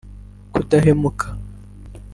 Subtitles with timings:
[0.53, 1.27] kudahemuka